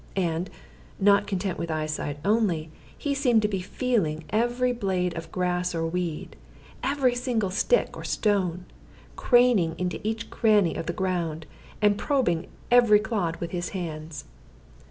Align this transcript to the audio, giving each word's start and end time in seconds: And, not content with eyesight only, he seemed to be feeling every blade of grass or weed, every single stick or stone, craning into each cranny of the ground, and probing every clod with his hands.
And, 0.15 0.49
not 0.99 1.27
content 1.27 1.59
with 1.59 1.69
eyesight 1.69 2.17
only, 2.25 2.71
he 2.97 3.13
seemed 3.13 3.43
to 3.43 3.47
be 3.47 3.61
feeling 3.61 4.23
every 4.31 4.71
blade 4.71 5.15
of 5.15 5.31
grass 5.31 5.75
or 5.75 5.85
weed, 5.85 6.35
every 6.83 7.13
single 7.13 7.51
stick 7.51 7.95
or 7.95 8.03
stone, 8.03 8.65
craning 9.15 9.75
into 9.77 10.01
each 10.03 10.31
cranny 10.31 10.73
of 10.73 10.87
the 10.87 10.91
ground, 10.93 11.45
and 11.83 11.99
probing 11.99 12.47
every 12.71 12.97
clod 12.97 13.35
with 13.35 13.51
his 13.51 13.69
hands. 13.77 14.25